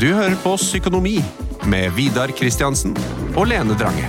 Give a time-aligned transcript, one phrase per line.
[0.00, 1.18] Du hører på Psykonomi
[1.68, 2.94] med Vidar Kristiansen
[3.36, 4.06] og Lene Drange.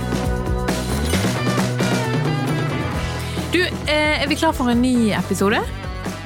[3.52, 5.60] Du, eh, er vi klar for en ny episode?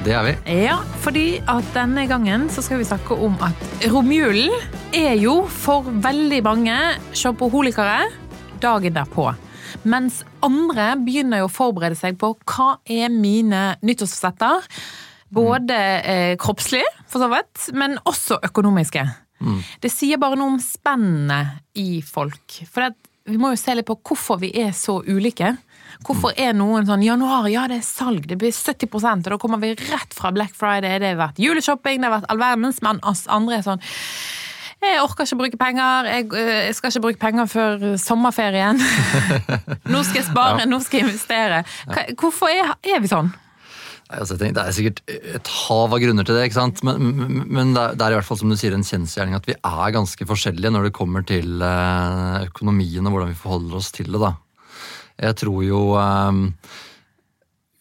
[0.05, 0.61] Det er vi.
[0.63, 4.55] Ja, fordi at denne gangen så skal vi snakke om at romjulen
[4.95, 6.79] er jo for veldig mange
[7.11, 8.07] shoppoholikere
[8.63, 9.33] dagen derpå.
[9.83, 14.63] Mens andre begynner jo å forberede seg på hva er mine nyttårsforsetter.
[15.27, 19.26] Både eh, kroppslig, for så vidt, men også økonomiske.
[19.83, 22.61] Det sier bare noe om spennet i folk.
[22.71, 25.55] For det, vi må jo se litt på hvorfor vi er så ulike.
[26.05, 29.61] Hvorfor er noen sånn januar, ja det er salg, det blir 70% og da kommer
[29.61, 33.01] vi rett fra Black Friday, det har vært juleshopping, det har vært all verdens, men
[33.07, 33.81] oss andre er sånn
[34.77, 38.77] jeg orker ikke bruke penger, jeg, øh, jeg skal ikke bruke penger før sommerferien.
[39.93, 41.63] nå skal jeg spare, nå skal jeg investere.
[42.13, 43.31] Hvorfor er, er vi sånn?
[44.07, 44.99] Altså, tenker, det er sikkert
[45.35, 46.79] et hav av grunner til det, ikke sant?
[46.87, 47.09] men,
[47.51, 49.55] men- det er, det er i hvert fall som du sier en kjensgjerning at vi
[49.57, 54.07] er ganske forskjellige når det kommer til eh, økonomien og hvordan vi forholder oss til
[54.13, 54.21] det.
[54.23, 54.31] da.
[55.27, 56.39] Jeg tror jo eh,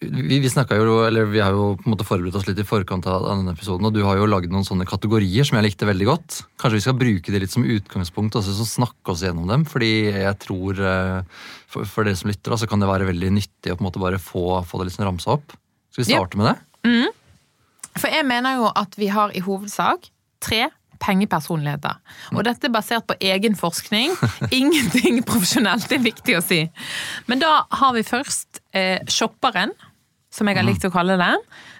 [0.03, 0.97] vi, vi, jo,
[1.31, 3.95] vi har jo på en måte forberedt oss litt i forkant av denne episoden, og
[3.95, 6.41] du har jo lagd noen sånne kategorier som jeg likte veldig godt.
[6.61, 10.11] Kanskje vi skal bruke det litt som utgangspunkt og så snakke oss gjennom dem, fordi
[10.11, 13.79] jeg tror eh, for, for dere som lytter, så kan det være veldig nyttig å
[13.79, 15.55] på en måte bare få, få det litt sånn ramsa opp.
[15.97, 16.57] Skal vi starte med det?
[17.97, 20.11] For jeg mener jo at vi har i hovedsak
[20.45, 20.67] tre
[21.01, 21.97] pengepersonligheter.
[22.35, 24.13] Og dette er basert på egen forskning.
[24.61, 26.63] Ingenting profesjonelt, det er viktig å si.
[27.29, 29.73] Men da har vi først eh, shopperen,
[30.33, 31.33] som jeg har likt å kalle det.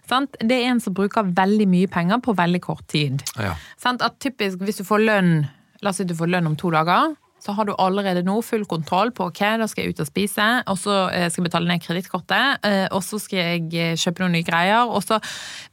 [0.09, 0.37] Sant?
[0.41, 3.21] Det er en som bruker veldig mye penger på veldig kort tid.
[3.37, 3.53] Ja.
[3.81, 4.05] Sant?
[4.05, 5.37] At typisk hvis du får lønn
[5.85, 7.13] La oss si du får lønn om to dager.
[7.47, 10.47] Så har du allerede nå full kontroll på ok, da skal jeg ut og spise,
[10.67, 14.25] og så eh, skal jeg betale ned kredittkortet, eh, og så skal jeg eh, kjøpe
[14.25, 15.21] noen nye greier, og så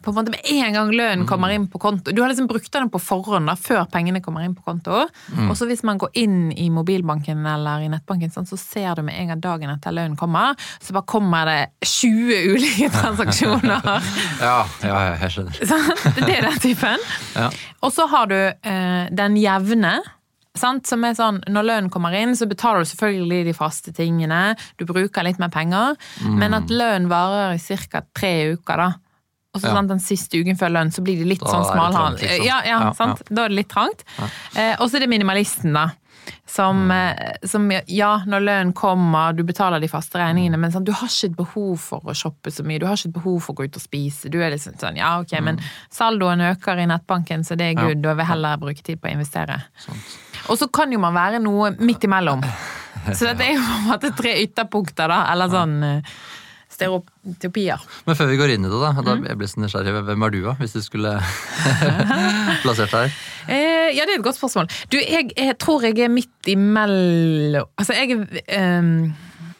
[0.03, 2.69] på en måte med en gang lønnen kommer inn på konto Du har liksom brukt
[2.75, 5.07] den på forhånd da, før pengene kommer inn på konto.
[5.47, 9.03] Og så hvis man går inn i mobilbanken eller i nettbanken, sånn, så ser du
[9.07, 13.93] med en gang dagen etter lønnen kommer, så bare kommer det 20 ulike transaksjoner.
[14.43, 15.61] Ja, ja, ja, jeg skjønner.
[15.71, 16.17] Sånn?
[16.19, 17.05] Det er den typen.
[17.33, 17.47] Ja.
[17.85, 19.97] Og så har du eh, den jevne.
[20.55, 20.85] Sant?
[20.87, 24.55] Som er sånn, Når lønnen kommer inn, så betaler du selvfølgelig de faste tingene.
[24.77, 25.95] Du bruker litt mer penger.
[26.23, 28.01] Men at lønnen varer i ca.
[28.13, 28.91] tre uker, da.
[29.55, 29.73] Og så Ja.
[29.73, 32.19] sant, Den siste uken før lønn så blir det litt Da sånn smalhand.
[32.19, 32.45] liksom.
[32.45, 33.21] Ja, ja, Ja, sant?
[33.33, 34.03] Da er det litt trangt.
[34.55, 35.91] Eh, og så er det minimalisten, da.
[36.47, 36.91] Som, Mm.
[37.19, 41.07] eh, som ja, når lønnen kommer, du betaler de faste regningene, men sånn, du har
[41.07, 42.79] ikke et behov for å shoppe så mye.
[42.79, 44.29] Du har ikke et behov for å gå ut og spise.
[44.31, 45.59] Du er liksom sånn, ja ok, men
[45.91, 47.87] saldoen øker i nettbanken, så det er Mm.
[47.87, 48.01] Good.
[48.03, 49.63] Da vil jeg heller bruke tid på å investere.
[49.77, 49.97] Sant.
[50.49, 52.41] Og så kan jo man være noe midt imellom.
[53.13, 55.21] Så dette er jo på en måte tre ytterpunkter, da.
[55.33, 56.13] Eller sånn eh,
[56.73, 57.81] stereotypier.
[58.07, 59.25] Men før vi går inn i det, da, da Mm.
[59.27, 59.93] jeg blir så nysgjerrig.
[60.07, 60.53] Hvem er du, da?
[60.59, 61.11] Hvis du skulle
[62.63, 63.17] plassert deg her?
[63.47, 64.69] Eh, ja, det er et godt spørsmål.
[64.91, 68.17] Du, jeg, jeg tror jeg er midt imellom Altså, jeg
[68.47, 69.13] ehm,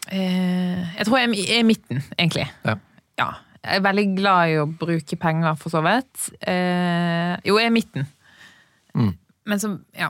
[0.10, 2.48] eh, Jeg tror jeg er i- midten, egentlig.
[2.66, 2.76] Ja.
[3.20, 3.30] Ja.
[3.64, 6.30] Jeg er veldig glad i å bruke penger, for så vidt.
[6.42, 8.08] Eh, jo, jeg er i midten.
[8.96, 9.14] Mm.
[9.46, 10.10] Men så Ja.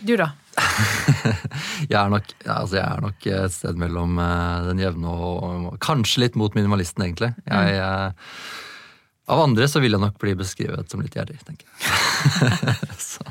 [0.00, 0.30] Du, da?
[1.90, 5.76] Jeg er nok, altså jeg er nok et sted mellom eh, den jevne og, og
[5.82, 7.30] kanskje litt mot minimalisten, egentlig.
[7.48, 12.74] Jeg, eh, av andre så vil jeg nok bli beskrevet som litt gjerrig, tenker jeg.
[13.10, 13.24] så,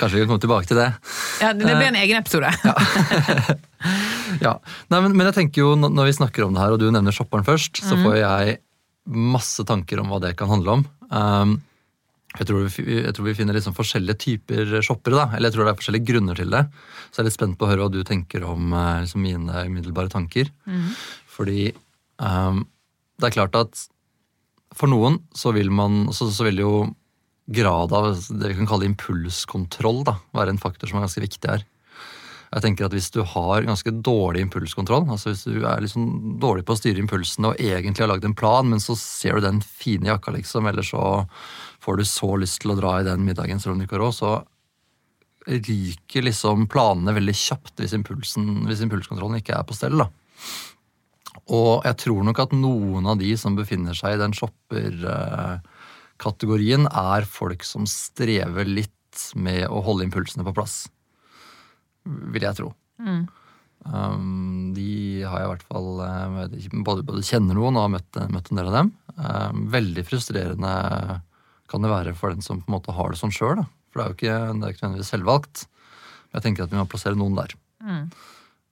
[0.00, 0.88] kanskje vi kan komme tilbake til det.
[1.40, 2.52] Ja, det, blir en egen episode.
[4.40, 4.52] Ja,
[4.92, 6.90] Nei, men, men jeg tenker jo, når når vi snakker om det her, og du
[6.92, 8.58] nevner shopperen først, så får jeg
[9.10, 10.84] masse tanker om hva det kan handle om.
[11.10, 11.54] Um,
[12.38, 15.36] jeg, tror vi, jeg tror vi finner liksom forskjellige typer shoppere, da.
[15.36, 16.62] eller jeg tror det er forskjellige grunner til det.
[17.10, 19.64] Så jeg er litt spent på å høre hva du tenker om eh, liksom mine
[19.66, 20.52] umiddelbare tanker.
[21.30, 21.70] Fordi
[22.22, 22.62] um,
[23.18, 23.82] det er klart at
[24.78, 26.72] for noen så vil man så, så vil jo
[27.50, 31.50] grad av det vi kan kalle impulskontroll da, være en faktor som er ganske viktig
[31.50, 31.64] her.
[32.50, 36.64] Jeg tenker at Hvis du har ganske dårlig impulskontroll, altså hvis du er liksom dårlig
[36.66, 39.60] på å styre impulsene og egentlig har lagd en plan, men så ser du den
[39.62, 41.02] fine jakka, liksom, eller så
[41.84, 44.04] får du så lyst til å dra i den middagen selv om du ikke har
[44.08, 44.32] råd, så
[45.46, 49.96] ryker liksom planene veldig kjapt hvis, impulsen, hvis impulskontrollen ikke er på stell.
[50.02, 50.06] da.
[51.54, 57.22] Og jeg tror nok at noen av de som befinner seg i den shopperkategorien, er
[57.26, 58.90] folk som strever litt
[59.34, 60.88] med å holde impulsene på plass.
[62.04, 62.72] Vil jeg tro.
[63.80, 68.18] Um, de har jeg i hvert fall eh, både, både kjenner noen og har møtt,
[68.28, 68.90] møtt en del av dem.
[69.16, 70.72] Um, veldig frustrerende
[71.70, 73.62] kan det være for den som på en måte har det sånn sjøl.
[73.90, 75.64] For det er jo ikke, det er ikke nødvendigvis selvvalgt.
[76.28, 77.56] Men jeg tenker at vi må plassere noen der.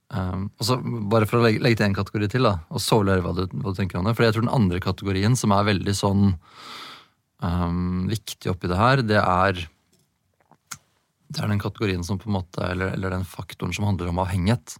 [0.09, 0.79] Um, og så
[1.13, 3.43] Bare for å legge, legge til en kategori til, da, og så høre hva du,
[3.61, 4.15] hva du tenker om det.
[4.17, 6.31] For jeg tror den andre kategorien som er veldig sånn
[7.45, 9.65] um, viktig oppi det her, det er
[11.29, 14.21] Det er den kategorien som på en måte, eller, eller den faktoren som handler om
[14.23, 14.79] avhengighet.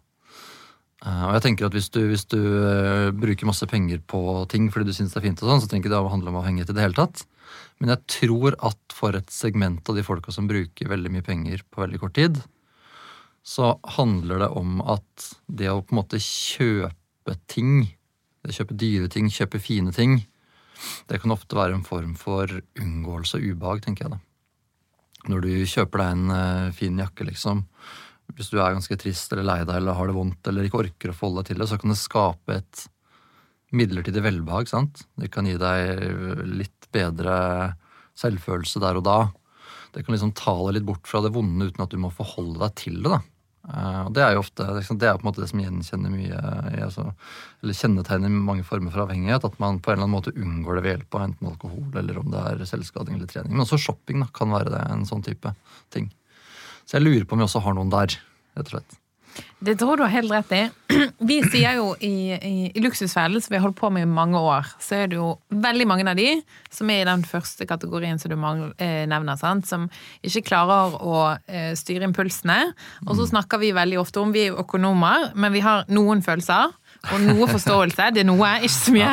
[1.07, 4.67] Eh, og jeg tenker at Hvis du, hvis du eh, bruker masse penger på ting
[4.73, 6.73] fordi du syns det er fint, og sånn, så trenger ikke det handle om avhengighet
[6.73, 7.25] i det hele tatt.
[7.79, 11.63] Men jeg tror at for et segment av de folka som bruker veldig mye penger
[11.71, 12.41] på veldig kort tid,
[13.47, 17.87] så handler det om at det å på en måte kjøpe ting,
[18.45, 20.19] det kjøpe dyre ting, kjøpe fine ting,
[21.09, 24.21] det kan ofte være en form for unngåelse og ubehag, tenker jeg da.
[25.29, 27.65] Når du kjøper deg en uh, fin jakke, liksom,
[28.37, 31.13] hvis du er ganske trist eller lei deg eller har det vondt eller ikke orker
[31.13, 32.85] å forholde deg til det, så kan det skape et
[33.77, 34.69] midlertidig velbehag.
[34.69, 35.05] sant?
[35.21, 37.39] Det kan gi deg litt bedre
[38.19, 39.19] selvfølelse der og da.
[39.95, 42.61] Det kan liksom ta deg litt bort fra det vonde uten at du må forholde
[42.65, 43.17] deg til det.
[43.17, 43.21] da.
[43.69, 46.43] Eh, og Det er jo ofte, det er på en måte det som gjenkjenner mye,
[46.87, 47.09] altså,
[47.63, 49.45] eller kjennetegner mange former for avhengighet.
[49.45, 52.23] At man på en eller annen måte unngår det ved hjelp av enten alkohol eller
[52.23, 53.53] om det er selvskading eller trening.
[53.53, 55.53] Men også shopping da, kan være det, en sånn type
[55.95, 56.09] ting.
[56.89, 58.17] Så jeg lurer på om vi også har noen der,
[58.57, 58.99] rett og slett.
[59.59, 60.61] Det tror du har helt rett i.
[61.31, 64.39] Vi sier jo i, i, i Luksusfellen, som vi har holdt på med i mange
[64.39, 66.29] år, så er det jo veldig mange av de
[66.73, 69.67] som er i den første kategorien som du eh, nevner, sant?
[69.69, 69.89] som
[70.23, 71.21] ikke klarer å
[71.51, 72.59] eh, styre impulsene.
[73.07, 73.31] Og så mm.
[73.35, 76.71] snakker vi veldig ofte om vi er økonomer, men vi har noen følelser.
[77.13, 78.13] Og noe forståelse.
[78.15, 79.13] Det er noe, ikke så mye.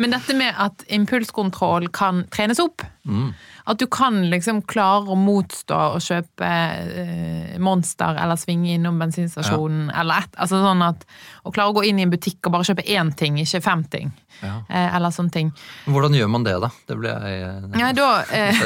[0.00, 2.84] Men dette med at impulskontroll kan trenes opp.
[3.04, 3.34] Mm.
[3.64, 9.86] At du kan liksom klare å motstå å kjøpe eh, Monster eller svinge innom bensinstasjonen
[9.88, 10.02] ja.
[10.02, 10.36] eller et.
[10.36, 11.06] Altså sånn at
[11.44, 13.84] Å klare å gå inn i en butikk og bare kjøpe én ting, ikke fem
[13.88, 14.12] ting.
[14.42, 14.58] Ja.
[14.68, 15.50] Eh, eller sånne ting.
[15.88, 16.70] Hvordan gjør man det, da?
[16.88, 18.62] Det blir jeg eh, ja, da, eh,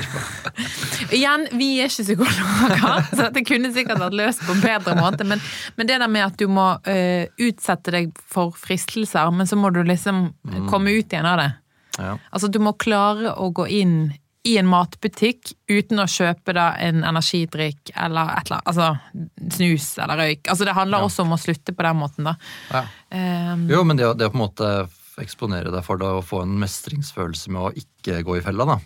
[1.19, 5.27] Igjen, vi er ikke psykologer, så det kunne sikkert vært løst på en bedre måte.
[5.29, 5.43] Men,
[5.79, 9.71] men det der med at du må uh, utsette deg for fristelser, men så må
[9.75, 10.65] du liksom mm.
[10.71, 11.51] komme ut igjen av det.
[11.99, 12.15] Ja.
[12.31, 14.01] Altså, du må klare å gå inn
[14.47, 19.89] i en matbutikk uten å kjøpe da en energidrikk eller et eller annet, altså snus
[19.99, 20.47] eller røyk.
[20.47, 21.09] Altså Det handler ja.
[21.11, 22.37] også om å slutte på den måten, da.
[22.71, 22.85] Ja.
[23.11, 24.71] Um, jo, men det, det å på en måte
[25.19, 28.79] eksponere deg for det og få en mestringsfølelse med å ikke gå i fella, da.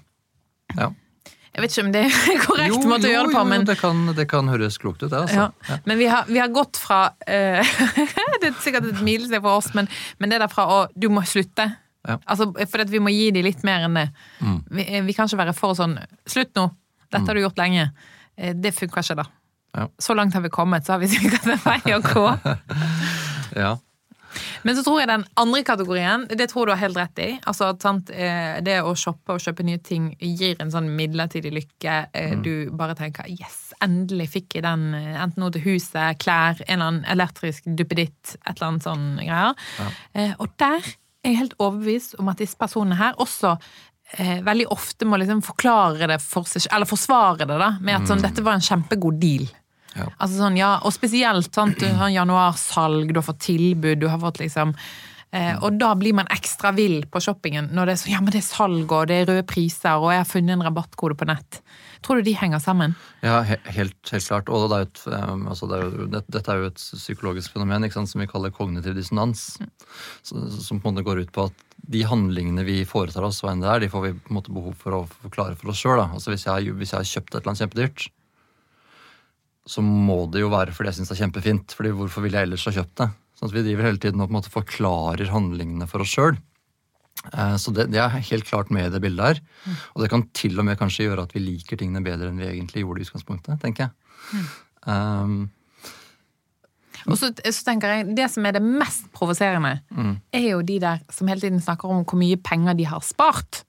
[0.78, 0.90] Ja.
[1.52, 3.76] Jeg vet ikke om det er korrekt jo, måte å gjøre det på, men det
[3.76, 5.20] kan, det kan høres klokt ut, det.
[5.26, 5.50] Altså.
[5.69, 5.78] Ja.
[5.84, 7.76] Men vi har, vi har, gått fra uh,
[8.40, 11.25] Det er sikkert et milesteg for oss, men, men det der fra å Du må
[11.28, 11.69] slutte
[12.08, 12.19] ja.
[12.26, 14.08] Altså, for vi må gi dem litt mer enn det.
[14.40, 14.58] Mm.
[14.70, 15.94] Vi, eh, vi, kan ikke være for sånn
[16.26, 16.66] Slutt nå!
[17.12, 17.90] Dette har du gjort lenge.
[18.37, 19.28] Eh, det funker ikke, da.
[19.76, 19.87] Ja.
[20.00, 22.26] Så langt har vi kommet, så har vi sikkert en vei å gå.
[23.64, 23.76] ja.
[24.64, 27.26] Men så tror jeg den andre kategorien, det tror du har helt rett i.
[27.50, 31.99] Altså sant, eh, Det å shoppe og kjøpe nye ting gir en sånn midlertidig lykke.
[32.16, 32.43] Mm.
[32.43, 36.87] Du bare tenker 'yes, endelig fikk jeg den', enten noe til huset, klær, en eller
[36.87, 39.54] annen elektrisk duppeditt, et eller annet sånn greier.
[39.78, 40.34] Ja.
[40.40, 40.81] Og der
[41.22, 43.54] jeg er helt overbevist om at disse personene her også
[44.19, 48.08] eh, veldig ofte må liksom forklare det for seg, eller forsvare det da, med at
[48.10, 48.26] sånn, mm.
[48.26, 49.46] dette var en kjempegod deal.
[49.92, 50.08] Ja.
[50.16, 54.22] Altså sånn, ja, Og spesielt sånn, du har januarsalg, du har fått tilbud, du har
[54.22, 58.14] fått liksom eh, Og da blir man ekstra vill på shoppingen når det er sånn
[58.14, 60.64] ja, men det er salg og det er røde priser og jeg har funnet en
[60.64, 61.60] rabattkode på nett.
[62.02, 62.94] Tror du de henger sammen?
[63.22, 63.64] Ja, helt,
[64.10, 64.49] helt klart.
[64.50, 67.54] Og det er et, um, altså det er jo, det, dette er jo et psykologisk
[67.54, 69.44] fenomen sant, som vi kaller kognitiv dissonans.
[70.26, 73.62] Som på en måte går ut på at de handlingene vi foretar oss, hva enn
[73.62, 76.02] det er, de får vi på en måte behov for å forklare for oss sjøl.
[76.02, 78.06] Altså hvis, hvis jeg har kjøpt et eller annet kjempedyrt,
[79.73, 81.75] så må det jo være fordi jeg syns det er kjempefint.
[81.78, 83.12] fordi hvorfor ville jeg ellers ha kjøpt det?
[83.38, 86.38] Sånn at Vi driver hele tiden og på en måte forklarer handlingene for oss sjøl.
[87.31, 89.42] Eh, så det, det, er helt klart med i det bildet her.
[89.95, 92.50] Og det kan til og med kanskje gjøre at vi liker tingene bedre enn vi
[92.50, 93.92] egentlig gjorde i utgangspunktet, tenker jeg.
[94.33, 94.47] Mm.
[94.83, 95.37] Um,
[97.11, 100.14] og så, så, tenker jeg, Det som er det mest provoserende, mm.
[100.38, 103.64] er jo de der som hele tiden snakker om hvor mye penger de har spart.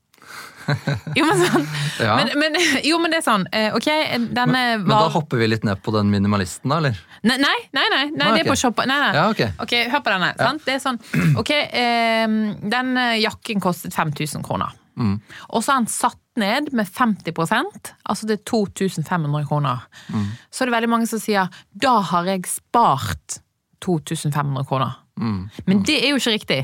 [1.18, 1.66] Jo, men, sånn,
[2.00, 2.14] ja.
[2.16, 2.54] men, men,
[2.88, 3.44] jo, men det er sånn.
[3.52, 3.88] Eh, ok,
[4.32, 7.02] denne men, men da hopper vi litt ned på den minimalisten, da, eller?
[7.28, 8.86] Nei, nei, nei, nei, nei ah, det er på shoppa.
[8.88, 9.12] Nei, nei.
[9.18, 9.52] Ja, okay.
[9.60, 10.32] ok, Hør på denne.
[10.38, 10.48] Ja.
[10.48, 10.64] Sant?
[10.64, 11.02] Det er sånn,
[11.42, 12.40] ok, eh,
[12.78, 14.72] Den jakken kostet 5000 kroner.
[14.96, 15.18] Mm.
[15.50, 19.86] Og så har han satt ned med 50% altså det er 2500 kroner.
[20.14, 20.28] Mm.
[20.50, 23.40] Så er det veldig mange som sier da har jeg spart
[23.84, 25.00] 2500 kroner.
[25.20, 25.50] Mm.
[25.68, 26.62] Men det er jo ikke riktig.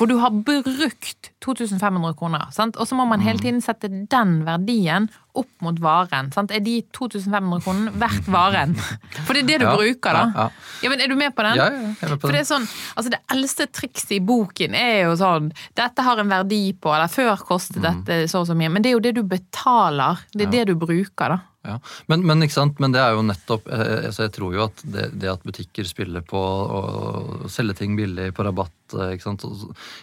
[0.00, 2.78] For du har brukt 2500 kroner, sant?
[2.80, 3.42] og så må man hele mm.
[3.44, 6.30] tiden sette den verdien opp mot varen.
[6.32, 6.54] Sant?
[6.56, 8.72] Er de 2500 kronene verdt varen?
[9.26, 10.22] For det er det du ja, bruker, da.
[10.24, 10.70] Ja, ja.
[10.86, 11.60] ja, men Er du med på den?
[11.60, 12.64] Ja, jeg er med på For det er sånn,
[12.94, 17.12] altså det eldste trikset i boken er jo sånn Dette har en verdi på, eller
[17.12, 17.86] før kostet mm.
[17.90, 18.72] dette så og så mye.
[18.72, 20.24] Men det er jo det du betaler.
[20.32, 21.42] Det er det du bruker, da.
[21.60, 21.76] Ja.
[22.08, 22.40] Men, men,
[22.80, 25.84] men det er jo nettopp eh, altså Jeg tror jo at det, det at butikker
[25.84, 29.44] spiller på å selge ting billig på rabatt eh, ikke sant?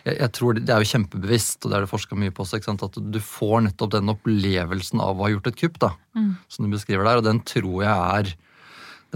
[0.05, 2.61] Jeg, jeg, tror Det er jo kjempebevisst, og det er det forska mye på også,
[2.61, 6.29] at du får nettopp den opplevelsen av å ha gjort et kupp, da, mm.
[6.45, 7.23] som du beskriver der.
[7.23, 8.35] Og den tror jeg er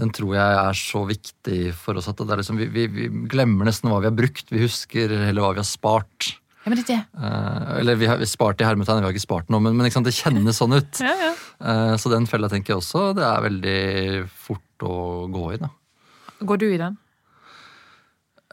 [0.00, 3.90] den tror jeg er så viktig for oss at liksom, vi, vi, vi, glemmer nesten
[3.92, 4.48] hva vi har brukt.
[4.50, 6.32] Vi husker heller hva vi har spart.
[6.62, 7.00] Ja, men det er det.
[7.18, 10.14] Uh, eller vi har spart i hermetegn, vi har ikke spart noe, men, men det
[10.14, 11.00] kjennes sånn ut.
[11.02, 11.32] ja, ja.
[11.58, 13.80] Uh, så den fella tenker jeg også det er veldig
[14.46, 14.94] fort å
[15.32, 15.58] gå i.
[15.62, 15.72] da.
[16.46, 16.98] Går du i den?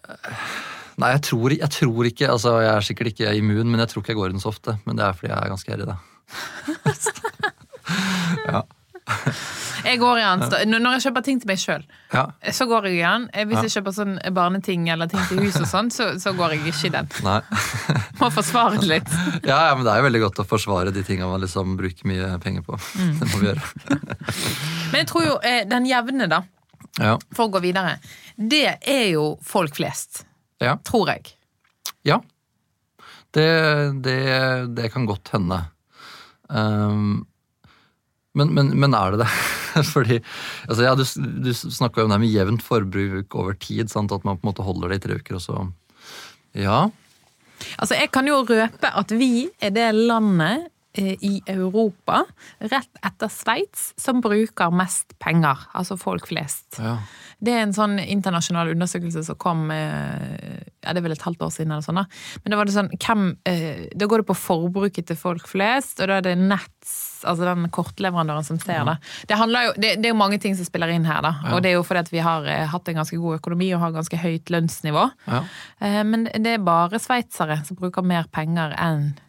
[0.10, 0.50] Uh,
[1.04, 4.04] nei, jeg tror, jeg tror, ikke altså Jeg er sikkert ikke immun, men jeg tror
[4.04, 4.80] ikke jeg går i den så ofte.
[4.90, 5.98] Men det er fordi jeg er ganske herre, da.
[8.56, 8.66] ja.
[9.86, 10.72] Jeg går i den.
[10.72, 11.84] Når jeg kjøper ting til meg sjøl,
[12.14, 12.26] ja.
[12.56, 13.28] så går jeg i den.
[13.50, 16.74] Hvis jeg kjøper sånn barneting eller ting til hus og sånn, så, så, går jeg
[16.74, 17.10] ikke i den.
[17.26, 17.40] Nei.
[18.22, 19.12] Må forsvare det litt.
[19.44, 22.10] Ja, ja, men det er jo veldig godt å forsvare de tinga man liksom bruker
[22.10, 22.80] mye penger på.
[23.00, 23.14] Mm.
[23.20, 23.70] Det må vi gjøre.
[24.92, 26.44] men jeg tror jo eh, den jevne, da,
[26.98, 27.16] ja.
[27.36, 27.98] for å gå videre,
[28.36, 30.24] det er jo folk flest.
[30.64, 30.78] Ja.
[30.88, 31.34] Tror jeg.
[32.08, 32.20] Ja.
[33.36, 33.50] Det,
[34.04, 34.22] det,
[34.76, 35.62] det kan godt hende.
[36.50, 37.28] Um,
[38.34, 39.30] men, men, men, er det det?
[39.96, 40.20] Fordi,
[40.68, 41.04] altså ja, Du,
[41.44, 43.90] du snakka om det med jevnt forbruk over tid.
[43.92, 44.12] Sant?
[44.12, 45.68] At man på en måte holder det i tre uker, og så
[46.58, 46.90] Ja.
[47.78, 52.24] Altså, Jeg kan jo røpe at vi er det landet i Europa,
[52.58, 55.68] rett etter Sveits, som bruker mest penger.
[55.78, 56.80] Altså folk flest.
[56.82, 56.96] Ja.
[57.40, 61.46] Det er en sånn internasjonal undersøkelse som kom eh, ja, det er vel et halvt
[61.46, 61.72] år siden.
[61.72, 62.08] eller sånn da.
[62.42, 66.02] Men da var det sånn, hvem, eh, da går det på forbruket til folk flest,
[66.02, 68.98] og da er det Nets, altså den kortleverandøren, som ser det.
[69.30, 71.36] Det, jo, det, det er jo mange ting som spiller inn her, da.
[71.46, 71.54] Ja.
[71.54, 73.86] Og det er jo fordi at vi har eh, hatt en ganske god økonomi og
[73.86, 75.08] har ganske høyt lønnsnivå.
[75.30, 75.46] Ja.
[76.04, 79.29] Men det er bare sveitsere som bruker mer penger enn Eh,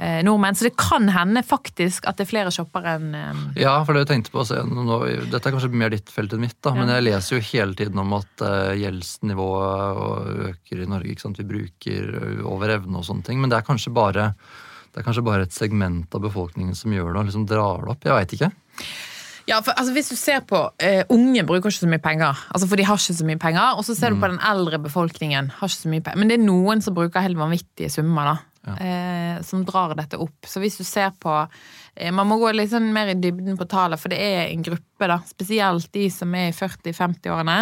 [0.00, 0.56] nordmenn.
[0.56, 3.42] Så det kan hende faktisk at det er flere shoppere enn um...
[3.58, 4.98] Ja, for det jeg tenkte på, nå,
[5.30, 6.80] Dette er kanskje mer ditt felt enn mitt, da, ja.
[6.80, 11.12] men jeg leser jo hele tiden om at uh, gjeldsnivået øker i Norge.
[11.12, 11.38] ikke sant?
[11.38, 13.40] Vi bruker over evne og sånne ting.
[13.42, 14.32] Men det er kanskje bare,
[14.96, 18.06] er kanskje bare et segment av befolkningen som gjør det, og liksom drar det opp.
[18.08, 18.52] Jeg veit ikke.
[19.48, 22.68] Ja, for altså, Hvis du ser på uh, Unge bruker ikke så mye penger, altså
[22.70, 23.76] for de har ikke så mye penger.
[23.76, 24.16] Og så ser mm.
[24.16, 26.22] du på den eldre befolkningen, har ikke så mye penger.
[26.22, 28.32] Men det er noen som bruker helt vanvittige summer.
[28.32, 28.76] da ja.
[28.76, 30.46] eh, som drar dette opp.
[30.46, 31.34] Så hvis du ser på
[31.94, 34.64] eh, Man må gå litt sånn mer i dybden på tallet, for det er en
[34.66, 35.20] gruppe, da.
[35.28, 37.60] Spesielt de som er i 40-50-årene.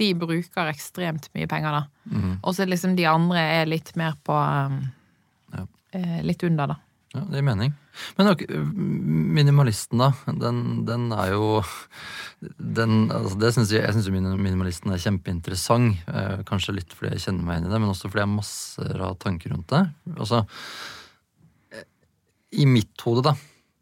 [0.00, 2.10] De bruker ekstremt mye penger, da.
[2.10, 2.38] Mm.
[2.42, 5.66] Og så liksom de andre er litt mer på ja.
[5.94, 6.80] eh, Litt under, da.
[7.14, 7.74] Ja, det gir mening.
[8.18, 8.32] Men
[9.36, 10.10] minimalisten, da.
[10.26, 11.60] Den, den er jo
[12.58, 16.02] den, altså synes jeg, jeg syns minimalisten er kjempeinteressant.
[16.10, 18.34] Eh, kanskje litt fordi jeg kjenner meg inn i det, men også fordi jeg har
[18.34, 19.84] masser av tanker rundt det.
[20.16, 20.42] Altså,
[21.70, 21.86] eh,
[22.58, 23.36] I mitt hode, da,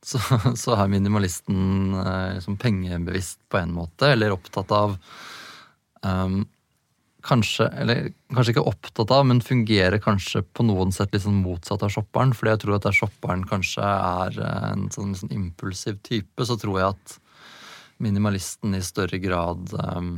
[0.05, 0.21] så,
[0.67, 4.99] så er minimalisten eh, liksom pengebevisst på en måte, eller opptatt av
[6.05, 6.43] um,
[7.27, 11.85] kanskje, eller kanskje ikke opptatt av, men fungerer kanskje på noen sett litt sånn motsatt
[11.87, 12.35] av shopperen.
[12.37, 16.81] Fordi jeg tror at der shopperen kanskje er en sånn, sånn impulsiv type, så tror
[16.81, 17.17] jeg at
[18.03, 20.13] minimalisten i større grad um,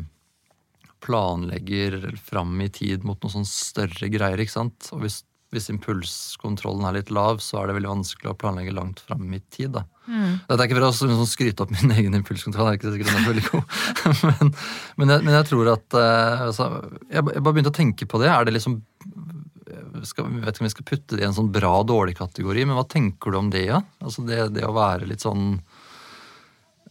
[1.04, 4.40] planlegger fram i tid mot noen sånn større greier.
[4.40, 4.88] ikke sant?
[4.96, 5.22] Og hvis,
[5.54, 9.40] hvis, impulskontrollen er litt lav, så er det veldig vanskelig å planlegge langt fram i
[9.54, 9.74] tid.
[9.76, 9.84] da.
[10.06, 10.40] Mm.
[10.48, 13.12] Dette er ikke for å sånn, skryte opp min egen impulskontroll, det er ikke sikkert
[13.12, 13.78] den er veldig god.
[14.28, 14.54] men,
[14.98, 16.68] men, jeg, men, jeg, tror at uh, altså,
[17.08, 18.30] jeg, jeg, bare begynte å tenke på det.
[18.32, 18.82] Er det liksom
[20.04, 22.78] skal, jeg vet ikke om vi skal putte det i en sånn bra-dårlig kategori, men
[22.78, 23.66] hva tenker du om det?
[23.70, 23.80] Ja?
[24.04, 25.56] Altså det, det å være litt sånn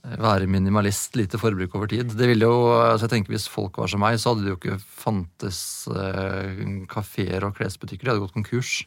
[0.04, 2.12] være minimalist, lite forbruk over tid.
[2.18, 4.60] Det ville jo, altså jeg tenker Hvis folk var som meg, så hadde det jo
[4.60, 6.60] ikke fantes eh,
[6.92, 8.06] kafeer og klesbutikker.
[8.06, 8.82] De hadde gått konkurs.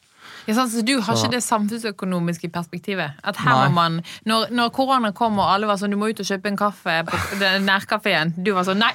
[0.46, 1.26] Ja, sant, så Du har så.
[1.26, 3.18] ikke det samfunnsøkonomiske perspektivet?
[3.24, 6.22] At her må man, når, når, korona kom og alle var sånn du må ut
[6.22, 7.20] og kjøpe en kaffe på
[7.66, 8.94] nærkafeen, du var sånn nei!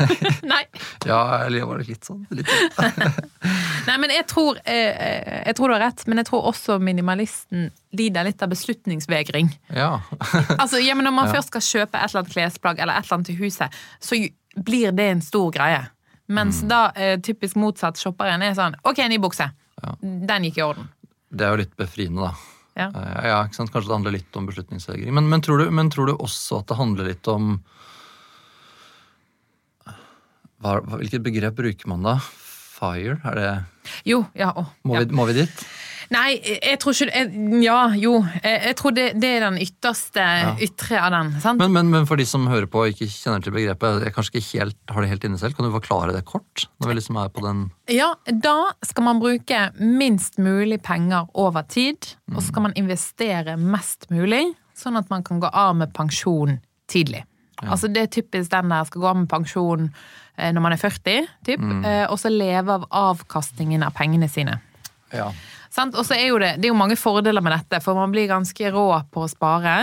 [0.52, 0.62] nei.
[1.06, 2.22] ja, eller var det litt sånn.
[2.30, 3.18] Litt sånn.
[3.88, 6.78] nei, men jeg tror, jeg, eh, jeg tror du har rett, men jeg tror også
[6.82, 9.50] minimalisten lider litt av beslutningsvegring.
[9.74, 10.00] Ja.
[10.60, 11.36] altså, ja, men Når man ja.
[11.36, 14.18] først skal kjøpe et eller annet klesplagg eller et eller annet til huset, så
[14.56, 15.84] blir det en stor greie.
[16.26, 16.68] Mens mm.
[16.68, 19.46] da eh, typisk motsatt shopperen er sånn Ok, ny bukse.
[19.82, 19.94] Ja.
[20.00, 20.90] Den gikk i orden.
[21.28, 22.54] Det er jo litt befriende, da.
[22.76, 22.90] Ja.
[22.90, 23.72] Eh, ja ikke sant?
[23.74, 25.12] Kanskje det handler litt om beslutningsvegring.
[25.16, 27.56] Men, men, tror du, men, tror du, også at det handler litt om
[30.64, 32.16] hva, Hvilket begrep bruker man da?
[32.76, 33.18] Fire?
[33.28, 33.50] Er det
[34.08, 34.52] Jo, ja.
[34.52, 35.04] Å, må, ja.
[35.04, 35.66] Vi, må, Vi, dit?
[36.14, 38.18] Nei, jeg tror ikke jeg, Ja, jo.
[38.42, 40.26] Jeg, jeg tror det, det er den ytterste
[40.62, 41.32] ytre av den.
[41.42, 41.60] sant?
[41.62, 44.34] Men, men, men for de som hører på og ikke kjenner til begrepet, jeg kanskje
[44.36, 46.66] ikke helt, har det helt inne selv, kan du forklare det kort?
[46.80, 51.66] Når vi liksom er på den Ja, da skal man bruke minst mulig penger over
[51.68, 54.44] tid, og så skal man investere mest mulig,
[54.76, 56.60] sånn at man kan gå av med pensjon
[56.90, 57.24] tidlig.
[57.64, 59.86] Altså Det er typisk den der skal gå av med pensjon
[60.36, 61.84] eh, når man er 40, typ, mm.
[62.12, 64.58] og så leve av avkastningen av pengene sine.
[65.14, 65.30] Ja.
[65.76, 65.96] Sant?
[65.98, 68.30] Og så er jo det, det er jo mange fordeler med dette, for man blir
[68.30, 69.78] ganske rå på å spare.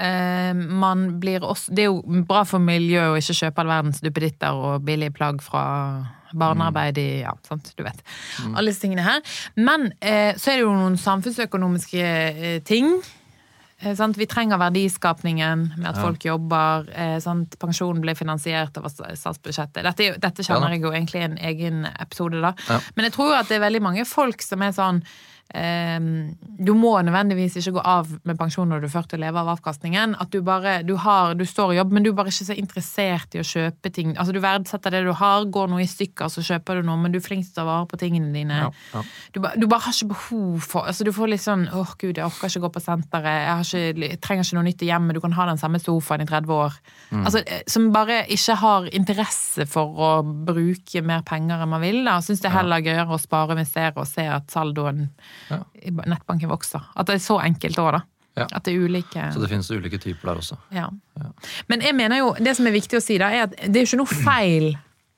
[0.00, 4.00] Eh, man blir også, det er jo bra for miljøet å ikke kjøpe all verdens
[4.04, 5.64] duppeditter og billige plagg fra
[6.30, 8.02] barnearbeid i Ja, sant, du vet.
[8.52, 9.22] Alle disse tingene her.
[9.58, 12.92] Men eh, så er det jo noen samfunnsøkonomiske eh, ting.
[13.80, 14.18] Eh, sant?
[14.20, 16.86] Vi trenger verdiskapningen med at folk jobber.
[16.92, 17.56] Eh, sant?
[17.60, 19.82] Pensjonen blir finansiert over statsbudsjettet.
[19.86, 22.54] Dette, dette kjenner Ja jeg jo egentlig i en egen episode, da.
[22.68, 22.78] Ja.
[22.94, 25.02] Men jeg tror jo at det er veldig mange folk som er sånn
[25.50, 29.48] Du må nødvendigvis ikke gå av med pensjon når du er 40 og leve av
[29.56, 30.14] avkastningen.
[30.22, 32.56] At du bare du, har, du står i jobb, men du er bare ikke så
[32.58, 34.12] interessert i å kjøpe ting.
[34.16, 37.14] Altså Du verdsetter det du har, går noe i stykker, så kjøper du noe, men
[37.14, 38.60] du er flink til å ta vare på tingene dine.
[38.66, 39.02] Ja, ja.
[39.34, 42.26] Du, du bare har ikke behov for altså Du får litt sånn åh gud, jeg
[42.26, 45.16] orker ikke gå på senteret, jeg, har ikke, jeg trenger ikke noe nytt i hjemmet,
[45.16, 46.78] du kan ha den samme sofaen i 30 år.
[47.10, 47.24] Mm.
[47.24, 52.02] Altså, eh, Som bare ikke har interesse for å bruke mer penger enn man vil.
[52.06, 55.08] da Syns det er heller gøyere å spare, investere og se at saldoen
[55.48, 55.62] Ja.
[56.06, 56.84] nettbanken vokser.
[56.96, 58.02] At det er så enkelt òg, da.
[58.38, 58.46] Ja.
[58.52, 60.56] At det er ulike Så det finnes ulike typer der også.
[60.72, 60.86] ja.
[61.68, 63.84] Men jeg mener jo, det som er viktig å si, da, er at det er
[63.84, 64.68] jo ikke noe feil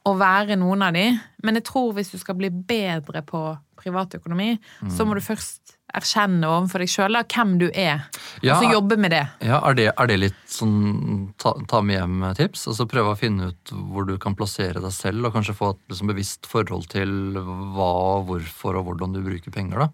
[0.08, 1.04] å være noen av de,
[1.44, 3.42] men jeg tror hvis du skal bli bedre på
[3.82, 4.54] privatøkonomi,
[4.90, 8.06] så må du først erkjenne overfor deg sjøl hvem du er,
[8.40, 8.54] Ja.
[8.56, 9.26] og så jobbe med det.
[9.44, 12.64] Ja, Er det, er det litt sånn ta, ta med hjem-tips?
[12.70, 15.82] Altså Prøve å finne ut hvor du kan plassere deg selv, og kanskje få et
[15.92, 17.92] liksom, bevisst forhold til hva,
[18.24, 19.90] hvorfor og hvordan du bruker penger, da?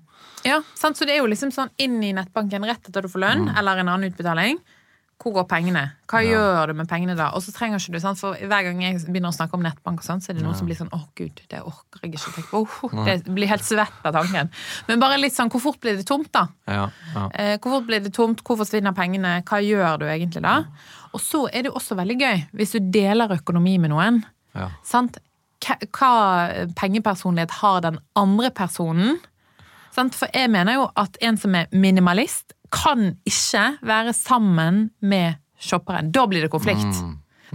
[0.47, 0.95] Ja, sant?
[0.97, 3.80] Så det er jo liksom sånn inn i nettbanken rett etter du får lønn, eller
[3.83, 4.61] en annen utbetaling.
[5.19, 5.81] Hvor går pengene?
[6.07, 7.33] Hva gjør du med pengene da?
[7.35, 8.21] Og så trenger ikke du, sant?
[8.21, 10.55] For hver gang jeg begynner å snakke om nettbank, og sånn, så er det noen
[10.55, 12.61] som blir sånn åh gud, det orker jeg ikke tenke på.
[12.87, 14.53] Oh, det blir helt svett av tanken.
[14.87, 16.45] Men bare litt sånn, hvor fort blir det tomt, da?
[16.71, 16.85] Ja,
[17.17, 17.25] ja.
[17.35, 18.45] Eh, hvor fort blir det tomt?
[18.47, 19.41] Hvor forsvinner pengene?
[19.49, 20.61] Hva gjør du egentlig da?
[21.11, 24.23] Og så er det jo også veldig gøy hvis du deler økonomi med noen.
[24.55, 24.71] ja.
[24.87, 25.19] Sant?
[25.67, 26.13] Hva
[26.79, 29.19] pengepersonlighet har den andre personen?
[29.99, 36.13] For jeg mener jo at en som er minimalist, kan ikke være sammen med shopperen.
[36.15, 37.00] Da blir det konflikt.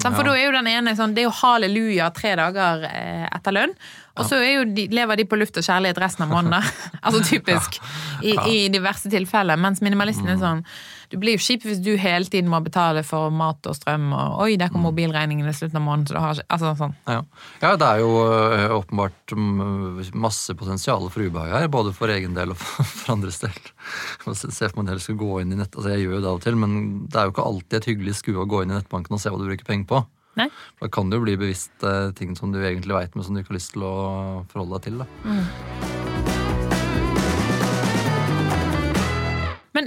[0.01, 0.15] Sant?
[0.15, 3.53] For da er jo den ene sånn Det er jo halleluja tre dager eh, etter
[3.53, 3.75] lønn.
[4.17, 6.65] Og så de, lever de på luft og kjærlighet resten av måneden.
[7.05, 7.79] altså typisk.
[8.21, 9.57] I, I de verste tilfeller.
[9.61, 10.65] Mens minimalisten er sånn
[11.13, 14.39] Du blir jo kjip hvis du hele tiden må betale for mat og strøm, og
[14.47, 16.95] oi, der kom mobilregningen i slutten av måneden, så du har ikke Altså sånn.
[17.09, 17.19] Ja.
[17.61, 22.33] ja, det er jo ø, åpenbart mm, masse potensial for ubehag her, både for egen
[22.37, 23.61] del og for, andres del.
[24.33, 26.41] Se for meg en skal gå inn i nett, altså Jeg gjør jo det av
[26.41, 28.77] og til, men det er jo ikke alltid et hyggelig skue å gå inn i
[28.79, 30.03] nettbanken og se hva du bruker penger på.
[30.39, 30.49] Nei?
[30.79, 33.37] For Da kan det jo bli bevisst eh, ting som du egentlig veit, men som
[33.37, 33.93] du ikke har lyst til å
[34.49, 35.03] forholde deg til.
[35.03, 35.09] da.
[35.27, 36.02] Men,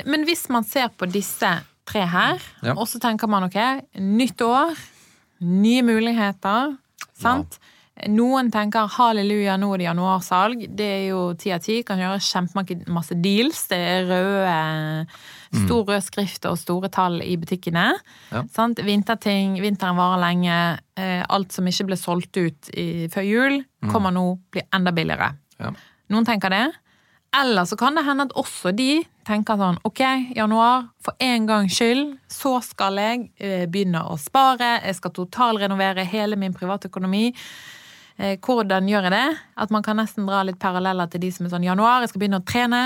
[0.06, 1.50] men hvis man ser på disse
[1.86, 2.72] tre her, Ja.
[2.74, 3.58] og så tenker man ok,
[4.00, 4.74] nytt år,
[5.40, 6.76] nye muligheter,
[7.16, 7.58] sant?
[8.12, 10.66] Noen tenker halleluja, nå er det januarsalg.
[10.76, 11.78] Det er jo ti av ti.
[11.82, 13.62] Kan gjøre kjempemasse deals.
[13.70, 15.06] Det er røde,
[15.62, 17.86] stor rød skrift og store tall i butikkene.
[18.34, 18.42] Ja.
[18.52, 18.82] Sant?
[18.84, 20.58] Vinterting, vinteren varer lenge.
[21.00, 25.30] Eh, Alt som ikke ble solgt ut i, før jul, kommer nå blir enda billigere.
[25.58, 25.72] Ja.
[26.12, 26.66] Noen tenker det.
[27.40, 30.02] Eller så kan det hende at også de tenker sånn Ok,
[30.36, 34.78] januar, for en gangs skyld, så skal jeg eh, begynne å spare.
[34.86, 37.26] Jeg skal totalrenovere hele min privatøkonomi.
[38.16, 39.26] Eh, hvordan gjør jeg det?
[39.66, 42.24] At man kan nesten dra litt paralleller til de som er sånn januar, jeg skal
[42.24, 42.82] begynne å trene.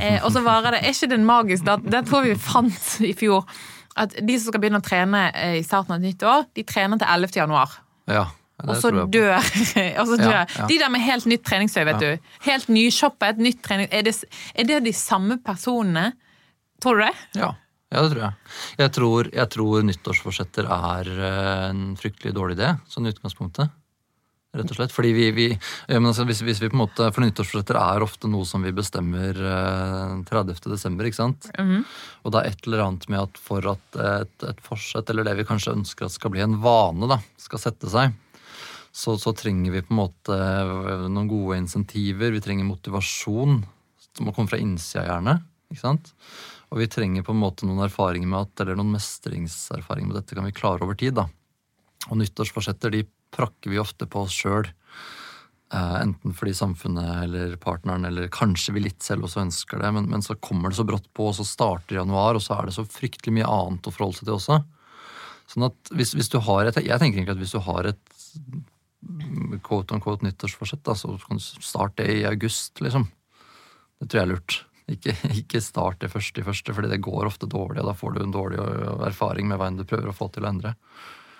[0.00, 1.72] Eh, og så varer det Er ikke det magisk?
[1.88, 3.48] Det, tror vi fant i fjor.
[3.96, 6.98] At de som skal begynne å trene i starten av et nytt år, de trener
[7.00, 7.36] til 11.
[7.38, 7.78] januar.
[8.10, 8.26] Ja,
[8.68, 10.30] Og så dør, og så dør.
[10.30, 10.66] Ja, ja.
[10.70, 12.30] De der med helt nytt treningstøy, vet du.
[12.46, 13.90] Helt nyshoppet, nytt trening.
[13.90, 14.14] Er det,
[14.54, 16.12] er det de samme personene?
[16.82, 17.14] Tror du det?
[17.40, 17.50] Ja,
[17.90, 18.52] ja det tror jeg.
[18.78, 23.74] Jeg tror, jeg tror nyttårsforsetter er eh, en fryktelig dårlig idé, sånn i utgangspunktet.
[24.54, 24.94] Rett og slett.
[24.94, 28.30] Fordi vi, vi ja, altså, hvis, hvis vi på en måte, For nyttårsforsetter er ofte
[28.30, 30.62] noe som vi bestemmer eh, 30.
[30.70, 31.50] desember, ikke sant?
[32.22, 35.40] Og det er et eller annet med at for at et, et forsett, eller det
[35.42, 38.14] vi kanskje ønsker at skal bli en vane, da, skal sette seg,
[38.94, 40.36] så, så trenger vi på en måte
[41.10, 42.30] noen gode insentiver.
[42.30, 43.56] Vi trenger motivasjon,
[44.14, 45.40] som må komme fra innsida gjerne.
[45.72, 46.12] ikke sant?
[46.70, 50.38] Og vi trenger på en måte noen erfaringer med at, eller noen mestringserfaringer med dette
[50.38, 51.18] kan vi klare over tid.
[51.18, 51.26] da.
[52.06, 53.02] Og nyttårsforsetter de
[53.34, 54.68] prakker vi ofte på oss sjøl.
[55.74, 60.06] Eh, enten fordi samfunnet eller partneren eller kanskje vi litt selv også ønsker det, men,
[60.12, 62.76] men, så kommer det så brått på, og så starter januar, og så er det
[62.76, 64.60] så fryktelig mye annet å forholde seg til også.
[65.50, 68.14] Sånn at hvis, hvis du har et, Jeg tenker egentlig at hvis du har et
[69.64, 73.08] quote on quote nyttårsforsett, da, så kan du starte det i august, liksom.
[74.00, 74.60] Det tror jeg er lurt.
[74.90, 78.16] Ikke, ikke start det første i første, fordi det går ofte dårlig, og da får
[78.16, 78.60] du en dårlig
[79.08, 80.74] erfaring med veien du prøver å få til å endre.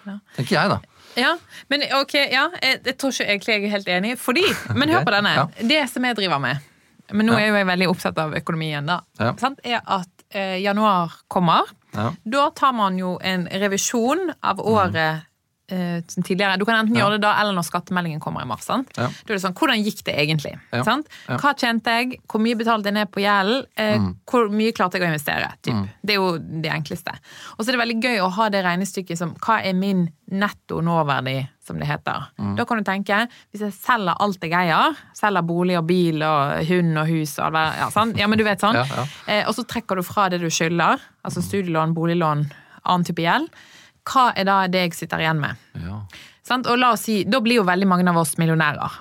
[0.04, 0.18] Ja.
[0.36, 0.78] Tenker jeg, da.
[1.16, 1.32] Ja,
[1.72, 4.14] men ok, ja, jeg, jeg tror ikke egentlig jeg er helt enig.
[4.20, 4.44] Fordi,
[4.78, 5.34] men hør på denne.
[5.36, 5.46] Ja.
[5.74, 6.70] Det som jeg driver med,
[7.12, 11.68] men nå er jo jeg veldig opptatt av økonomien, da, er at eh, januar kommer.
[11.94, 15.26] Da tar man jo en revisjon av året uh,
[15.66, 16.58] tidligere.
[16.60, 17.04] Du kan enten ja.
[17.04, 18.66] gjøre det da eller når skattemeldingen kommer i mars.
[18.68, 18.82] Ja.
[18.92, 20.52] Da er det sånn, Hvordan gikk det egentlig?
[20.74, 20.82] Ja.
[20.84, 21.08] sant?
[21.28, 22.20] Hva tjente jeg?
[22.28, 23.64] Hvor mye betalte jeg ned på gjelden?
[23.78, 24.10] Uh, mm.
[24.28, 25.48] Hvor mye klarte jeg å investere?
[25.64, 25.78] Typ.
[25.78, 25.86] Mm.
[26.02, 27.16] Det er jo det enkleste.
[27.56, 30.80] Og så er det veldig gøy å ha det regnestykket som hva er min netto
[30.84, 32.28] nåverdi, som det heter.
[32.40, 32.54] Mm.
[32.58, 33.20] Da kan du tenke,
[33.52, 37.46] hvis jeg selger alt jeg eier, selger bolig og bil og hund og hus og
[37.48, 38.20] alt, ja, sant?
[38.20, 41.44] ja, men du vet sånn, uh, og så trekker du fra det du skylder, altså
[41.44, 42.48] studielån, boliglån,
[42.84, 43.52] annen type gjeld
[44.10, 45.60] hva er da det jeg sitter igjen med?
[45.80, 46.02] Ja.
[46.60, 48.98] Og la oss si, Da blir jo veldig mange av oss millionærer.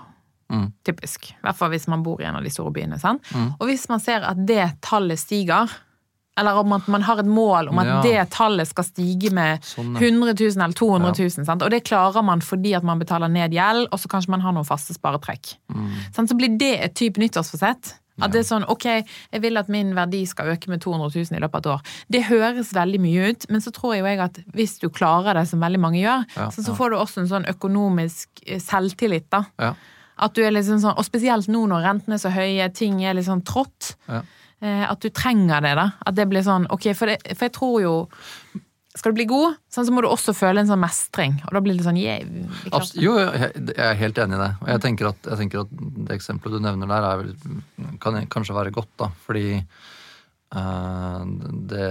[0.53, 0.67] Mm.
[0.85, 1.31] Typisk.
[1.33, 2.99] I hvert fall hvis man bor i en av de store byene.
[2.99, 3.49] Mm.
[3.57, 5.71] Og hvis man ser at det tallet stiger,
[6.39, 7.97] eller om at man har et mål om at ja.
[8.05, 11.57] det tallet skal stige med sånn, 100 000 eller 200 000, ja.
[11.57, 14.55] og det klarer man fordi at man betaler ned gjeld, og så kanskje man har
[14.55, 15.55] noen faste sparetrekk.
[15.73, 15.91] Mm.
[16.15, 17.95] Så blir det et type nyttårsforsett.
[18.21, 18.85] At det er sånn ok,
[19.33, 21.95] jeg vil at min verdi skal øke med 200 000 i løpet av et år.
[22.13, 25.39] Det høres veldig mye ut, men så tror jeg jo jeg at hvis du klarer
[25.39, 28.61] det, som veldig mange gjør, ja, så, så, får du også en sånn økonomisk eh,
[28.61, 29.43] selvtillit, da.
[29.61, 29.73] Ja.
[30.23, 33.17] At du er liksom sånn, Og spesielt nå når rentene er så høye, ting er
[33.17, 33.95] litt sånn trått.
[34.05, 34.21] Ja.
[34.61, 35.89] Eh, at du trenger det, da.
[36.05, 37.95] At det blir sånn Ok, for, det, for jeg tror jo
[38.93, 41.39] skal du bli god, sånn, så må du også føle en sånn mestring.
[41.47, 42.21] Og da blir det sånn yeah,
[42.93, 44.51] Jo, jeg er helt enig i det.
[44.61, 48.53] Og jeg tenker, at, jeg tenker at det eksempelet du nevner der, er, kan kanskje
[48.53, 49.07] være godt, da.
[49.25, 51.23] Fordi uh,
[51.71, 51.87] det,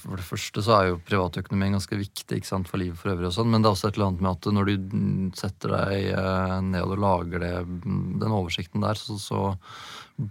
[0.00, 3.28] For det første så er jo privatøkonomien ganske viktig ikke sant, for livet for øvrig,
[3.28, 6.08] og sånn, men det er også et eller annet med at når du setter deg
[6.16, 7.52] uh, ned og lager det,
[7.84, 9.44] den oversikten der, så, så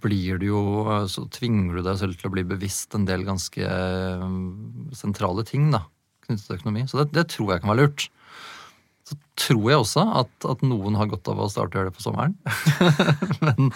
[0.01, 0.65] blir du jo
[1.09, 3.69] Så tvinger du deg selv til å bli bevisst en del ganske
[4.97, 5.85] sentrale ting, da
[6.29, 6.85] knyttet til økonomi.
[6.89, 8.07] Så det, det, tror jeg kan være lurt.
[9.09, 11.97] Så tror jeg også at, at noen har godt av å starte å gjøre det
[11.97, 12.35] på sommeren.
[13.45, 13.71] men,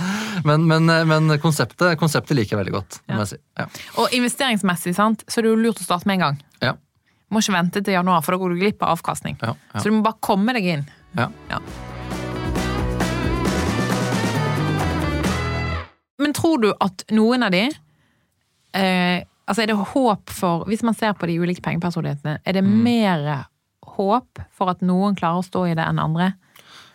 [0.45, 2.99] men, men, men konseptet, konseptet, liker jeg veldig godt.
[3.07, 3.21] Ja.
[3.23, 3.39] Jeg si.
[3.59, 3.67] ja.
[4.01, 6.41] Og investeringsmessig sant, så er det jo lurt å starte med en gang.
[6.61, 6.75] Ja.
[6.77, 9.39] Du må ikke vente til januar, for da går du glipp av avkastning.
[9.41, 10.85] Ja, så du må bare komme deg inn.
[11.17, 11.31] Ja.
[16.21, 17.63] Men tror du at noen av de
[18.77, 22.63] eh, Altså, er det håp for Hvis man ser på de ulike pengepersonlighetene, er det
[22.63, 22.75] mm.
[22.85, 23.25] mer
[23.93, 26.33] håp for at noen klarer å stå i det enn andre?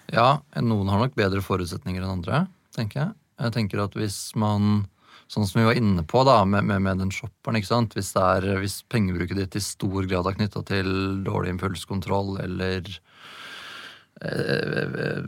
[0.08, 3.10] Ja, noen har nok bedre forutsetninger enn andre, tenker jeg.
[3.38, 4.86] Jeg tenker at hvis man
[5.28, 7.58] Sånn som vi var inne på da, med, med, med den shopperen.
[7.58, 7.92] ikke sant?
[7.92, 10.88] Hvis, er, hvis pengebruket ditt i stor grad er knytta til
[11.26, 12.88] dårlig impulskontroll eller
[14.24, 15.20] eh,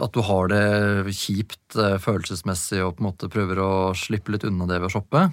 [0.00, 4.48] at du har det kjipt eh, følelsesmessig og på en måte prøver å slippe litt
[4.48, 5.26] unna det ved å shoppe,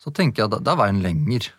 [0.00, 1.50] så tenker jeg at da er veien lenger.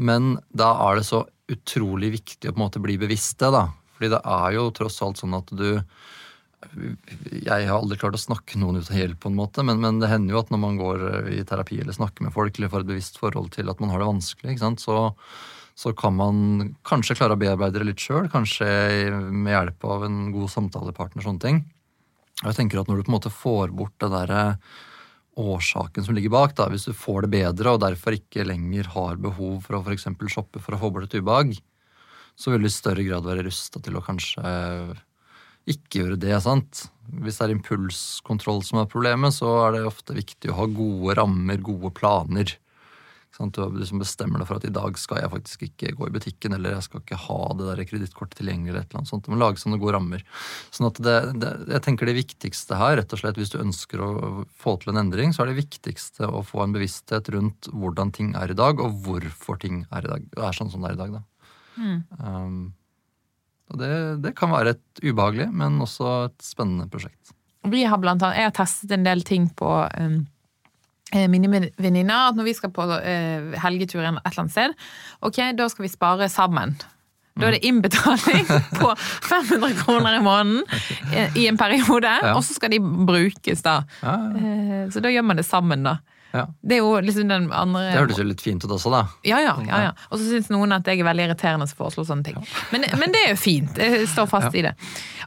[0.00, 3.66] Men da er det så utrolig viktig å på en måte bli bevisst det, da.
[3.96, 5.82] Fordi det er jo tross alt sånn at du
[7.32, 9.96] Jeg har aldri klart å snakke noen ut av hjelp, på en måte, men, men,
[10.00, 12.84] det hender jo at når man går i terapi eller snakker med folk, eller får
[12.84, 14.98] et bevisst forhold til at man har det vanskelig, så,
[15.72, 18.28] så, kan man kanskje klare å bearbeide det litt sjøl.
[18.28, 18.68] Kanskje
[19.32, 21.24] med hjelp av en god samtalepartner.
[21.24, 21.64] og sånne ting.
[22.42, 24.44] Og jeg tenker at Når du på en måte får bort det derre
[25.38, 26.54] årsaken som ligger bak.
[26.58, 26.68] Da.
[26.72, 30.62] Hvis du får det bedre og derfor ikke lenger har behov for å for shoppe
[30.62, 31.54] for å få bort et ubehag,
[32.36, 34.42] så vil du i større grad være rusta til å kanskje
[35.70, 36.34] ikke gjøre det.
[36.42, 36.86] sant?
[37.20, 41.16] Hvis det er impulskontroll som er problemet, så er det ofte viktig å ha gode
[41.18, 42.54] rammer, gode planer.
[43.38, 46.52] Du liksom bestemmer deg for at i dag skal jeg faktisk ikke gå i butikken,
[46.56, 48.72] eller jeg skal ikke ha det kredittkortet tilgjengelig.
[48.72, 49.28] eller et eller annet sånt.
[49.30, 50.24] Men lage sånne gode rammer.
[50.74, 54.02] Sånn at det, det, jeg tenker det viktigste her, rett og slett hvis du ønsker
[54.04, 54.10] å
[54.60, 58.34] få til en endring, så er det viktigste å få en bevissthet rundt hvordan ting
[58.36, 61.00] er i dag, og hvorfor ting er, i dag, er sånn som det er i
[61.00, 61.16] dag.
[61.16, 61.54] da.
[61.80, 62.02] Mm.
[62.18, 62.58] Um,
[63.70, 63.92] og det,
[64.26, 67.32] det, kan være et ubehagelig, men også et spennende prosjekt.
[67.70, 70.20] Vi har blant annet, Jeg har testet en del ting på um
[71.30, 74.74] mine venninner at når vi skal på eh, helgetur et eller annet sted,
[75.26, 76.76] ok, da skal vi spare sammen.
[77.40, 78.46] Da er det innbetaling
[78.80, 80.64] på 500 kroner i måneden
[81.38, 83.80] i en periode, og så skal de brukes, da.
[84.04, 85.98] Eh, så da gjør man det sammen, da.
[86.32, 86.44] Ja.
[86.62, 89.02] Det er jo liksom den andre Det hørtes jo litt fint ut også, da.
[89.26, 89.54] Ja, ja.
[89.66, 89.92] ja, ja.
[90.10, 92.38] Og så syns noen at jeg er veldig irriterende som foreslår sånne ting.
[92.74, 93.78] Men, men det er jo fint.
[93.80, 94.74] Jeg står fast i det.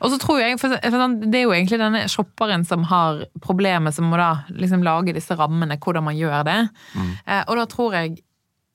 [0.04, 3.96] Og så tror jeg, for, sånn, Det er jo egentlig denne shopperen som har problemet,
[3.96, 6.60] som må da liksom lage disse rammene, hvordan man gjør det.
[6.94, 7.12] Mm.
[7.48, 8.16] og da tror jeg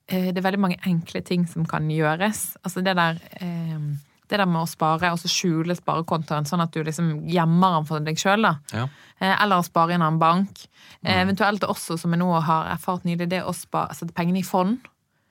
[0.08, 2.52] eh, det er veldig mange enkle ting som kan gjøres.
[2.64, 3.88] Altså det der eh,
[4.28, 7.88] det der med å spare, og så skjule sparekontoen, sånn at du liksom gjemmer den
[7.88, 8.44] for deg sjøl.
[8.74, 8.84] Ja.
[9.18, 10.66] Eh, Eller spare i en bank.
[11.04, 14.78] Eh, Eventuelt også, som jeg nå har erfart nylig, det å sette pengene i fond.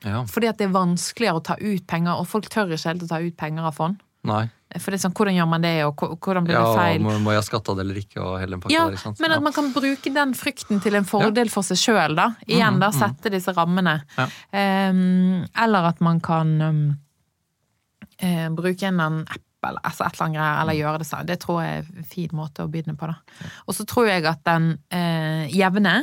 [0.06, 0.24] Ja.
[0.30, 3.08] Fordi at det er vanskeligere å ta ut penger, og folk tør ikke helt å
[3.10, 3.98] ta ut penger av fond.
[4.28, 4.46] Nei.
[4.78, 7.02] For det er sånn, hvordan gjør man det, og hvordan blir Ja, det feil?
[7.02, 9.38] må, må jeg skatte av det eller ikke, og hele den Ja, der, men at
[9.38, 9.40] Ja.
[9.40, 12.36] man kan bruke den frykten til en fordel for seg sjøl, da.
[12.46, 12.90] Igjen, da.
[12.92, 14.02] Sette disse rammene.
[14.18, 14.28] Ja.
[14.54, 16.98] Ehm, eller at man kan um,
[18.22, 21.30] uh, bruke en annen app eller altså et eller annet greier, eller gjøre det sånn.
[21.30, 23.50] Det tror jeg er en fin måte å begynne på, da.
[23.66, 25.98] Og så tror jeg at den eh, jevne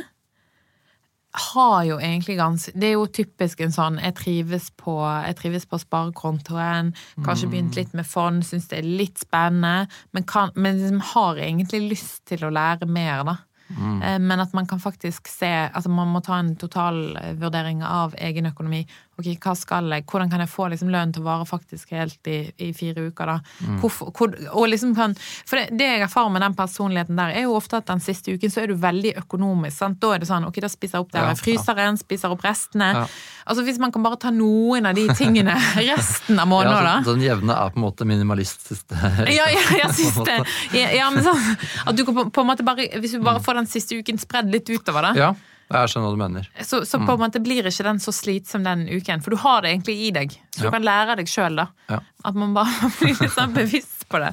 [1.35, 5.65] har jo egentlig ganske Det er jo typisk en sånn Jeg trives på, jeg trives
[5.67, 6.93] på sparekontoen,
[7.25, 11.41] kanskje begynt litt med fond, syns det er litt spennende, men, kan, men liksom har
[11.43, 13.37] egentlig lyst til å lære mer, da.
[13.65, 14.27] Mm.
[14.27, 18.83] Men at man kan faktisk se Altså man må ta en totalvurdering av egen økonomi.
[19.15, 22.27] Ok, hva skal jeg, Hvordan kan jeg få liksom lønn til å vare faktisk helt
[22.27, 23.37] i, i fire uker, da?
[23.81, 27.47] Hvorfor, hvor, og liksom kan For det, det jeg erfarer med den personligheten der, er
[27.47, 29.77] jo ofte at den siste uken så er du veldig økonomisk.
[29.77, 30.01] sant?
[30.03, 31.75] Da er det sånn ok, da spiser jeg opp det Ja, jeg fryser ja.
[31.75, 32.91] fryseren, spiser opp restene.
[32.95, 33.05] Ja.
[33.45, 35.55] Altså Hvis man kan bare ta noen av de tingene
[35.91, 36.95] resten av måneden, ja, da.
[37.05, 38.99] så, Den jevne er på en måte minimalist siste
[39.31, 40.39] Ja, ja, ja, siste.
[40.75, 41.43] Ja, men sånn
[41.85, 44.19] at du kan på, på en måte bare Hvis du bare får den siste uken
[44.21, 45.33] spredd litt utover, da, Ja,
[45.71, 46.49] jeg skjønner hva du mener.
[46.61, 49.21] så, så på en måte blir ikke den så slitsom den uken.
[49.25, 50.35] For du har det egentlig i deg.
[50.53, 50.71] Så du Ja.
[50.71, 51.67] kan lære deg sjøl, da.
[51.89, 51.99] Ja.
[52.23, 54.29] At man bare blir litt sånn bevisst på det.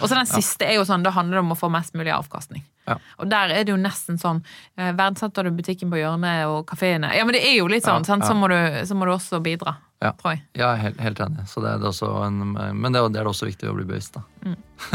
[0.00, 2.10] Og så den siste er jo sånn, da handler det om å få mest mulig
[2.10, 2.64] avkastning.
[2.86, 2.96] Ja.
[3.18, 4.44] Og der er det jo nesten sånn
[4.78, 7.08] eh, Verdsetter du butikken på hjørnet og kafeene?
[7.14, 8.26] Ja, men det er jo litt sånn, Ja, sant?
[8.26, 10.12] Så, må du, så må du også bidra, Ja.
[10.18, 10.42] tror jeg.
[10.58, 11.46] Er helt, helt enig.
[11.50, 13.86] Så det er det også en, men det, er- det er også viktig å bli
[13.86, 14.22] bevisst, da.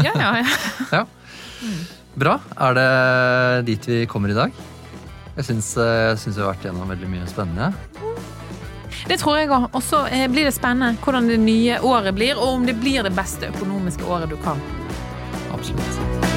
[0.04, 0.46] Ja, ja, ja.
[1.00, 1.04] Ja.
[2.16, 2.38] Bra.
[2.60, 4.52] Er det dit vi kommer i dag?
[5.36, 7.72] Jeg syns, eh, vi har vært gjennom veldig mye spennende.
[9.08, 9.70] Det tror jeg òg.
[9.72, 13.02] Og så eh, blir det spennende hvordan det nye året blir, og om det blir
[13.02, 14.60] det beste økonomiske året du kan.
[15.52, 16.31] Absolutt.